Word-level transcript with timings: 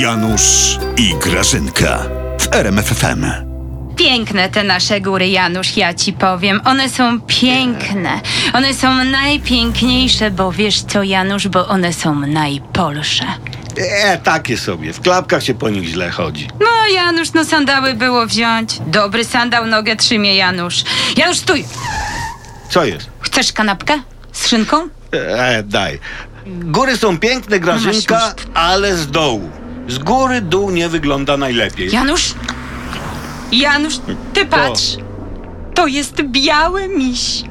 Janusz 0.00 0.78
i 0.96 1.14
Grażynka 1.14 2.02
w 2.40 2.54
RMFFM. 2.54 3.26
Piękne 3.96 4.48
te 4.48 4.64
nasze 4.64 5.00
góry, 5.00 5.28
Janusz, 5.28 5.76
ja 5.76 5.94
ci 5.94 6.12
powiem. 6.12 6.60
One 6.64 6.88
są 6.88 7.20
piękne. 7.20 8.20
One 8.52 8.74
są 8.74 9.04
najpiękniejsze, 9.04 10.30
bo 10.30 10.52
wiesz 10.52 10.82
co, 10.82 11.02
Janusz, 11.02 11.48
bo 11.48 11.68
one 11.68 11.92
są 11.92 12.14
najpolsze. 12.14 13.24
E, 13.76 14.18
takie 14.18 14.56
sobie. 14.58 14.92
W 14.92 15.00
klapkach 15.00 15.42
się 15.42 15.54
po 15.54 15.70
nich 15.70 15.84
źle 15.88 16.10
chodzi. 16.10 16.48
No, 16.60 16.94
Janusz, 16.94 17.32
no 17.32 17.44
sandały 17.44 17.94
było 17.94 18.26
wziąć. 18.26 18.78
Dobry 18.86 19.24
sandał 19.24 19.66
nogę 19.66 19.96
trzymie, 19.96 20.36
Janusz. 20.36 20.84
Janusz, 21.16 21.36
stój! 21.38 21.64
Co 22.70 22.84
jest? 22.84 23.10
Chcesz 23.20 23.52
kanapkę 23.52 24.00
z 24.32 24.48
szynką? 24.48 24.88
E, 25.12 25.62
daj. 25.62 25.98
Góry 26.46 26.96
są 26.96 27.18
piękne, 27.18 27.60
Grażynka, 27.60 28.14
Masz, 28.14 28.34
ale 28.54 28.96
z 28.96 29.10
dołu. 29.10 29.50
Z 29.88 29.98
góry 29.98 30.40
dół 30.40 30.70
nie 30.70 30.88
wygląda 30.88 31.36
najlepiej. 31.36 31.90
Janusz? 31.90 32.34
Janusz, 33.52 33.94
ty 34.32 34.46
patrz. 34.46 34.96
To 35.74 35.86
jest 35.86 36.22
biały 36.22 36.88
miś. 36.88 37.42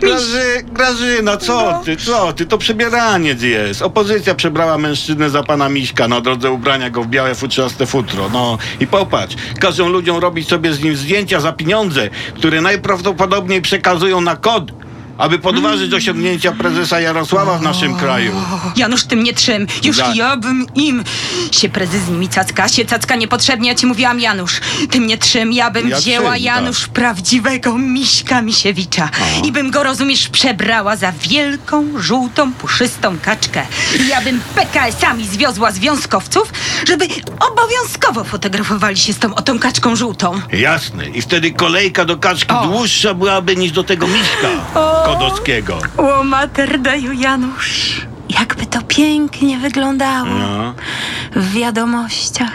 Graży, 0.00 0.62
Grażyna, 0.72 1.36
co 1.36 1.70
No. 1.72 1.82
ty, 1.84 1.96
co 1.96 2.32
ty? 2.32 2.46
To 2.46 2.58
przebieraniec 2.58 3.42
jest. 3.42 3.82
Opozycja 3.82 4.34
przebrała 4.34 4.78
mężczyznę 4.78 5.30
za 5.30 5.42
pana 5.42 5.68
Miśka 5.68 6.08
na 6.08 6.20
drodze 6.20 6.50
ubrania 6.50 6.90
go 6.90 7.02
w 7.02 7.06
białe 7.06 7.34
futrzaste 7.34 7.86
futro. 7.86 8.28
No 8.32 8.58
i 8.80 8.86
popatrz, 8.86 9.36
każą 9.60 9.88
ludziom 9.88 10.16
robić 10.18 10.48
sobie 10.48 10.72
z 10.72 10.82
nim 10.82 10.96
zdjęcia 10.96 11.40
za 11.40 11.52
pieniądze, 11.52 12.10
które 12.34 12.60
najprawdopodobniej 12.60 13.62
przekazują 13.62 14.20
na 14.20 14.36
kod, 14.36 14.72
aby 15.18 15.38
podważyć 15.38 15.94
osiągnięcia 15.94 16.52
prezesa 16.52 17.00
Jarosława 17.00 17.58
w 17.58 17.62
naszym 17.62 17.96
kraju. 17.96 18.32
Janusz, 18.76 19.04
ty 19.04 19.16
mnie 19.16 19.32
trzym. 19.32 19.66
Już 19.84 19.98
Ja- 19.98 20.12
ja 20.14 20.36
bym 20.36 20.66
im 20.74 21.04
się 21.52 21.68
prezes 21.68 22.02
z 22.02 22.08
nimi 22.08 22.28
cacka, 22.28 22.68
się 22.68 22.84
cacka 22.84 23.16
niepotrzebnie, 23.16 23.68
ja 23.68 23.74
ci 23.74 23.86
mówiłam, 23.86 24.20
Janusz. 24.20 24.60
Ty 24.90 25.00
mnie 25.00 25.18
trzym, 25.18 25.52
ja 25.52 25.70
bym 25.70 25.88
Ja 25.88 25.96
wzięła, 25.96 26.32
trzym, 26.32 26.44
Janusz, 26.44 26.86
prawdziwego 26.88 27.78
miśka 27.78 28.42
Misiewicza. 28.42 29.10
I 29.44 29.52
bym 29.52 29.70
go, 29.70 29.82
rozumiesz, 29.82 30.28
przebrała 30.28 30.96
za 30.96 31.12
wielką, 31.12 31.84
żółtą, 31.98 32.52
puszystą 32.52 33.18
kaczkę. 33.22 33.66
I 34.04 34.08
ja 34.08 34.20
bym 34.20 34.40
PKS-ami 34.54 35.26
zwiozła 35.26 35.70
związkowców, 35.72 36.52
żeby 36.88 37.08
obowiązkowo 37.52 38.24
fotografowali 38.24 38.96
się 38.96 39.12
z 39.12 39.18
tą 39.18 39.34
otą 39.34 39.58
kaczką 39.58 39.96
żółtą. 39.96 40.40
Jasne. 40.52 41.08
I 41.08 41.22
wtedy 41.22 41.50
kolejka 41.52 42.04
do 42.04 42.16
kaczki 42.16 42.52
O. 42.54 42.66
dłuższa 42.66 43.14
byłaby 43.14 43.56
niż 43.56 43.72
do 43.72 43.84
tego 43.84 44.06
miśka 44.06 44.48
O. 44.74 45.03
kodowskiego. 45.04 45.78
O, 45.96 46.24
materdeju, 46.24 47.12
Janusz. 47.12 48.00
Jakby 48.28 48.66
to 48.66 48.82
pięknie 48.88 49.58
wyglądało 49.58 50.26
No. 50.26 50.74
w 51.36 51.52
wiadomościach. 51.52 52.52